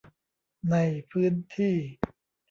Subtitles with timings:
[0.71, 0.75] ใน
[1.11, 1.75] พื้นที่